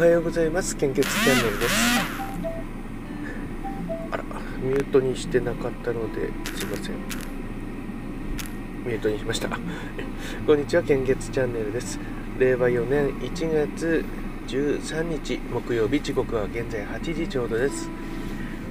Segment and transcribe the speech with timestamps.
[0.00, 0.78] おはようございます。
[0.78, 1.74] 献血チャンネルです。
[4.10, 4.24] あら
[4.62, 6.94] ミュートにしてなかったのですいません。
[8.82, 9.50] ミュートにしました。
[10.46, 12.00] こんにちは献血チャンネルです。
[12.38, 14.02] 令和4年1月
[14.48, 17.90] 13日木曜日時刻は現在8時ちょうどです。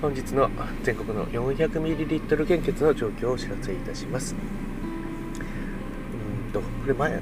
[0.01, 0.49] 本日の
[0.81, 4.33] 全国の 400ml 献血の状況をお知らせいたします。
[6.47, 7.21] うんとこれ前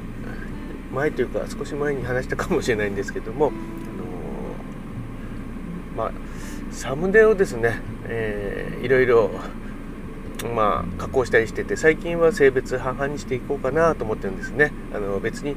[0.94, 3.52] 前というか少し前に話したかもしれないんですけども、
[5.98, 6.12] まあ、
[6.72, 9.32] サムネをですね、えー、いろいろ、
[10.56, 14.72] まあ、加工したりしてて最近は性別半々にしていこうかなと思ってるんですね。
[14.94, 15.56] あの別に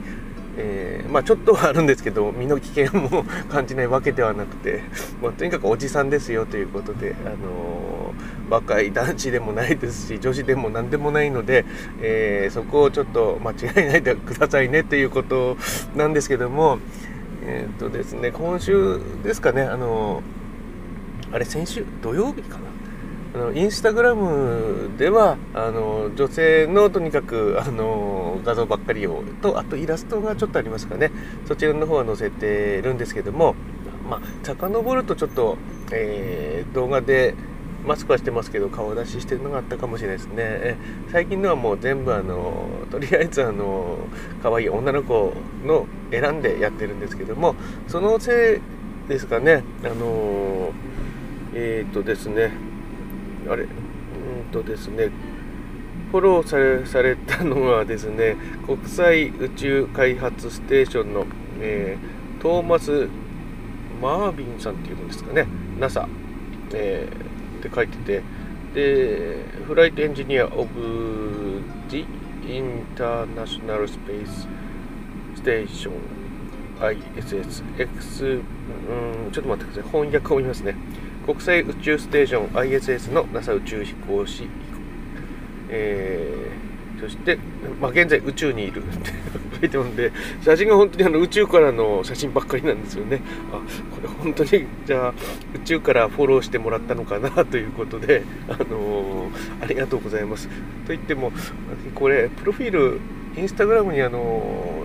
[0.56, 4.82] えー、まあ、ちょっとはあるんですけど身の危険も感じないわけではなくて、
[5.22, 11.64] まあ、とにかくおじさんですよということで、あのー、若い男子でもないですし女子でも何でもないので、
[12.02, 15.56] えー、そこをちょっと間違えないでくださいねということ
[15.94, 16.78] なんですけども、
[17.42, 20.22] えっとですね、今週ですかね、あの
[21.32, 22.64] あれ先週土曜日かな。
[23.32, 31.12] あのインスタグラムではあの女性のとにかくあの画像ばっかりをとあとイラストがちょっとありますかね。
[31.46, 33.54] そちらの方は載せてるんですけども
[34.08, 35.58] まあ遡るとちょっと、
[35.92, 37.36] えー、動画で
[37.86, 40.76] マスクはしてますけど顔出ししてるのがあったかもしれないですね。
[41.10, 43.98] 最近のはもう全部あのとりあえずあの
[44.42, 45.32] 可愛い女の子
[45.64, 47.54] の選んでやってるんですけども
[47.88, 48.60] そのせ
[49.06, 49.64] いですかね。
[49.84, 50.72] あの
[51.54, 52.52] えっ、とですね
[53.48, 53.64] あれ？
[53.64, 53.68] うん
[54.52, 55.10] とですね
[56.10, 61.26] フォローされされたのはですね国際宇宙開発ステーションの、
[61.60, 63.08] えー、トーマス・
[64.02, 65.46] マービンさんっていうんですかね。
[65.78, 66.08] NASA、
[66.74, 67.14] えー、
[67.60, 68.22] って書いてて
[68.74, 72.06] でフライトエンジニア・オブ・ジ・
[72.46, 74.48] インターナショナル・スペース・
[75.36, 75.94] ステーション
[76.80, 78.42] ISSX
[79.26, 79.90] うんちょっと待ってください。
[79.90, 80.74] 翻訳を見ますね。
[81.26, 84.48] 国際宇宙ステーション ISS の NASA 宇宙飛行士、
[85.68, 86.69] えー、
[87.00, 87.38] そして、
[87.80, 88.82] まあ、現在宇宙にいる。
[88.82, 89.10] っ て
[89.60, 90.12] 書いてるんで
[90.42, 93.20] 写真が本当にあの宇宙からの写真ばっかりなんですよね。
[93.52, 93.56] あ
[93.94, 95.14] これ本当にじゃあ
[95.54, 100.48] 宇宙からフォローしてもらったのかなということで、あのー、ありがとうございます。
[100.48, 100.52] と
[100.88, 101.32] 言っても
[101.94, 103.00] これプロフィール
[103.36, 104.79] インスタグラムにあのー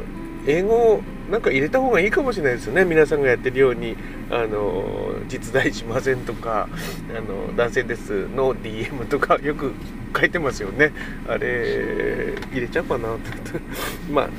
[0.48, 2.86] 英語なんか入れた方がいいかもしれないですよね。
[2.86, 3.96] 皆さんがやってるように
[4.30, 6.70] あの実在しませんとか
[7.10, 9.74] あの男性ですの DM とかよく
[10.16, 10.92] 書いてますよね。
[11.28, 13.20] あれ入れちゃうかなと
[14.12, 14.30] まあ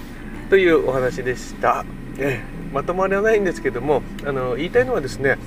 [0.48, 1.84] というお話でした、
[2.18, 2.40] え
[2.72, 5.38] まとまらないんですけどもあの言いたいのはですね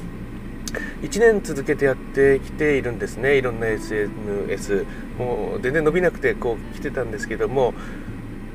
[1.01, 3.37] 1年続けてやってきているんですね。
[3.37, 4.85] いろんな SNS
[5.17, 7.73] もう全然伸びなくてこう来てたんですけども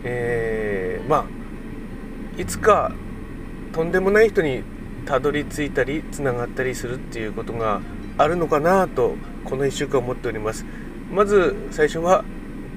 [0.04, 1.43] えー、まあ
[2.36, 2.92] いつか
[3.72, 4.62] とんでもない人に
[5.06, 7.80] たどり着いたりつながったりするっていうことが
[8.16, 10.64] あるのかなとこの1週間思っております。
[11.12, 12.24] まず最初は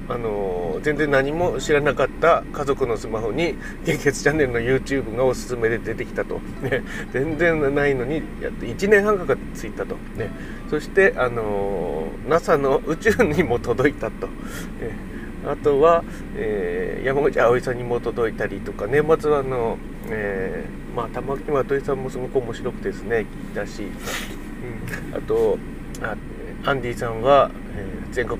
[0.08, 6.82] あの全然何も知らなかった家族のスマホに献血チャンネルの YouTube がおすすめで出てきたと、ね、
[7.12, 10.30] 全然ないのにやって1年半かかってついたと、ね、
[10.70, 15.17] そしてあの NASA の宇宙にも届いたと、ね。
[15.46, 16.04] あとは、
[16.36, 19.78] えー、山口葵さんにも届いたりとか年末はあの、
[20.10, 25.58] えー、まあ玉木まといさんもすごく面白くてですね聞いたし、うん、あと
[26.02, 26.16] あ
[26.64, 28.38] アンディさんは、えー、全国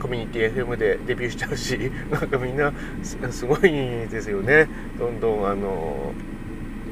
[0.00, 1.78] コミュニティ FM でデビューしちゃうし
[2.10, 2.72] なんかみんな
[3.02, 4.68] すごいですよね。
[4.98, 6.12] どんどんあの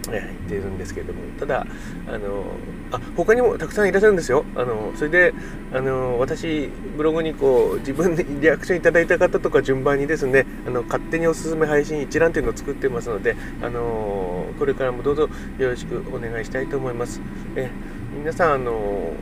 [0.08, 1.20] 言っているんですけれども。
[1.38, 1.66] ただ
[2.06, 2.44] あの
[2.92, 4.44] あ他にもたくさんいらっしゃるんですよ。
[4.56, 5.34] あのそれで
[5.72, 15.28] あの私ブログにこう自分でリアクションいただいた方とか順番にですねあの勝手におすすめ配信一覧というのを作ってますのであのこれからもどうぞ
[15.58, 17.20] よろしくお願いしたいと思います。
[17.56, 17.70] え
[18.16, 19.12] 皆さんあの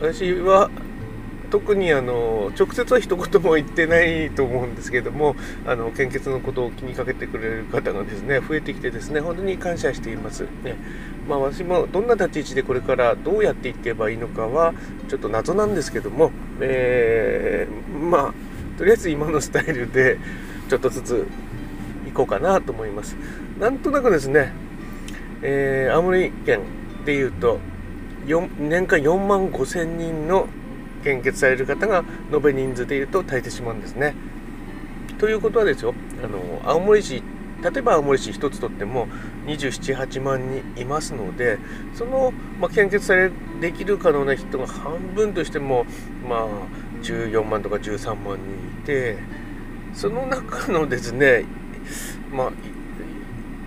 [0.00, 0.70] 私は
[1.50, 5.34] 特にあの直接は一言も言ってないと思うんですけども
[5.66, 10.76] あの献血のことを気にかけてくれる方がですね増えてきてですね本当に感謝しています、ね。
[11.28, 14.72] まあ、私もどんな立ち位置でこれからどうやっていけばいいのかは
[15.08, 16.30] ちょっと謎なんですけども、
[16.60, 20.18] えー、まあとりあえず今のスタイルで
[20.70, 21.26] ちょっとずつ
[22.06, 23.16] 行こうかなと思います。
[23.58, 24.52] なんとなくですね、
[25.42, 26.60] えー、青森県
[27.04, 27.58] でいうと
[28.26, 30.48] 年間4万5千人の
[31.08, 34.14] 献血される方が延べ人数でいると足りてしまうんですね。
[35.18, 37.22] ということはですよあの青森市
[37.62, 39.08] 例えば青森市1つとっても
[39.46, 41.58] 278万人いますので
[41.94, 45.86] その、まあ、献血されできる可能な人が半分としても、
[46.28, 46.48] まあ、
[47.02, 49.16] 14万とか13万人いて
[49.92, 51.44] その中のですね、
[52.30, 52.52] まあ、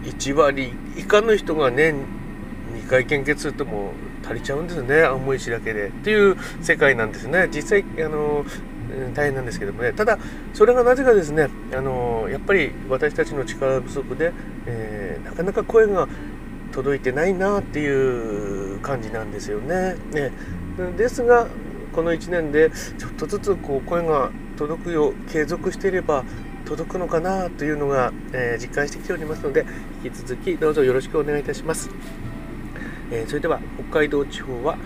[0.04, 1.96] 1割以下の人が年
[2.76, 3.92] 2回献血するとも
[4.32, 8.46] 足りちゃうんですね青森市だけでっていう世界なんですね実際あの
[9.14, 10.18] 大変なんですけどもねただ
[10.54, 14.32] それがなぜかですねあのやっぱり私たちの力不足で、
[14.66, 16.08] えー、なかなか声が
[16.72, 19.96] 届いてないなっていう感じなんですよね。
[20.14, 20.32] ね
[20.98, 21.48] ですが
[21.92, 26.24] この1年でちょっとずつこう声が届くよう継続していれば
[26.66, 29.66] 届くのかなというのが、えー、実感してきておりますので
[30.04, 31.90] 引き続きどうぞよろしくお願いいたします。
[33.12, 33.60] え、それでは
[33.90, 34.78] 北海道地方は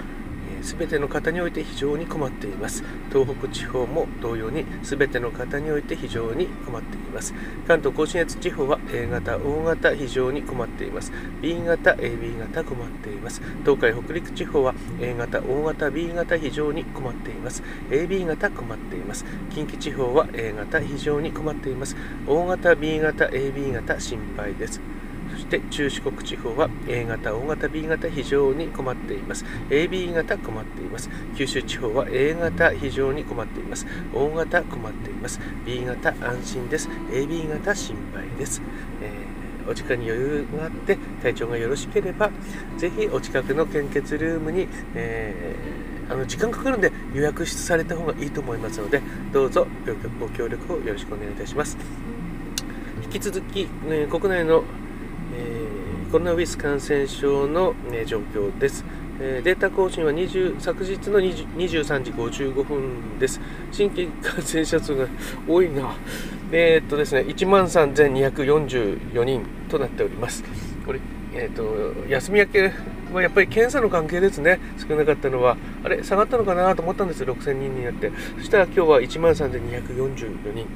[0.66, 2.84] 全ての方において非常に困っています。
[3.14, 7.36] 東北地方も同様に全ての方において非常に困っています。
[7.68, 11.12] 関東甲信越地方は A 型 O 型非常に困っています。
[11.40, 13.44] B 型 AB 型困っています。
[13.64, 17.62] 東海北陸地方は A 型 O 型 B 型非常に困っています。
[17.92, 19.24] AB 型困っています。
[19.52, 21.96] 近畿地方は A 型非常に困っています。
[22.26, 24.82] O 型 B 型 AB 型心配です。
[25.32, 29.46] そして中四国地方は A 型、O 型、B 型非常に困っています。
[29.70, 31.10] AB 型困っています。
[31.36, 33.86] 九州地方は A 型非常に困っています。
[34.14, 35.40] O 型困っています。
[35.66, 36.90] B 型安心です。
[37.12, 38.62] AB 型心配です。
[39.02, 42.32] えー、お時間に余裕があって体調がよろしければ
[42.78, 49.02] ぜひお近くの献血ルームに、えー、あの時間かかるんで予約された方がいいと思いますので
[49.34, 49.68] どうぞ
[50.20, 51.78] ご協力をよろしくお願いいたします。
[53.06, 54.64] 引き続き、ね、国内の、
[56.16, 58.86] コロナウイルス感染症の、ね、状況です。
[59.20, 63.42] えー、データ更新は20昨日の23時55分です。
[63.70, 65.10] 新規感染者数が
[65.46, 65.94] 多いな。
[66.54, 70.42] えー、っとですね、1万3244人となっております。
[70.86, 71.02] これ、
[71.34, 72.72] えー、っと、休み明け
[73.14, 80.68] はやっぱり検査の関係ですね、少なかったのは、あれ、下がったのかなと思ったんですよ、6000人になって、そしたら今日は1万3244人、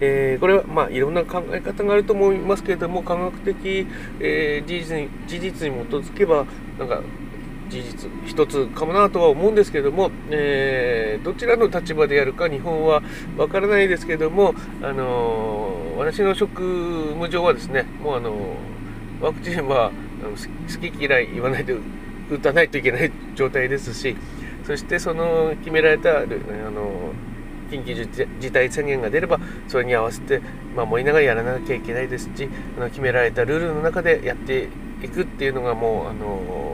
[0.00, 3.86] えー、これはまあいろんな考え方があると思いますけれども、科学的、
[4.20, 6.46] えー、事実に事実に基づけば、
[6.78, 7.02] なんか
[7.68, 13.02] 事実一つかもなとは思うんですけども、えー、どちらの立場でやるか日本は
[13.36, 16.62] わからないですけども、あのー、私の職
[17.08, 19.92] 務上はですねもうあのー、ワクチンは
[20.30, 20.36] 好
[20.80, 21.76] き嫌い言わないで
[22.30, 24.16] 打たないといけない状態ですし
[24.66, 27.12] そしてその決められたあの
[27.70, 27.94] 緊急
[28.40, 30.40] 事態宣言が出ればそれに合わせて
[30.76, 34.68] 守りながらやらなきゃいけないですしあの決められたルールの中でやって
[35.02, 36.64] いくっていうのがもうあの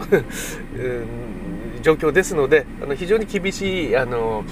[1.82, 4.44] 状況ですのであの非常に厳しいあの、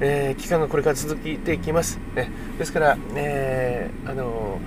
[0.00, 1.98] えー、期間がこれから続いていきます。
[2.14, 4.60] ね、ですから、えー、あの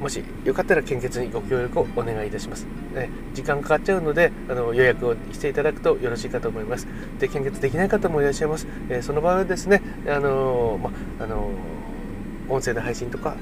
[0.00, 2.66] もしよかったら献血にご協力をお願いいたします。
[2.94, 6.86] ね、時間かかっちゃうのであの予約をしていただくとよろしいかと思います。
[7.18, 8.66] で献血できない方もいらっしゃいます。
[8.88, 10.90] え、その場合はですね、あのま
[11.22, 11.50] あの
[12.48, 13.38] 音声の配信とかあの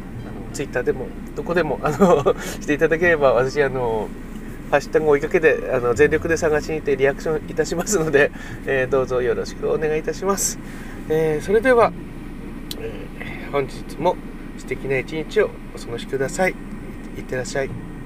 [0.53, 4.09] ツイッターでもどこでもあの していただければ私あの
[4.71, 8.31] ハッシュタグを追いかけてあの全力で探しに行ってリアクションいたしますので、
[8.67, 10.59] えー、どうぞよろしくお願いいたします。
[11.09, 11.93] えー、それでは、
[12.79, 14.17] えー、本日も
[14.69, 16.55] 敵な一日をお過ごしください。
[17.17, 17.98] いってらっしゃい。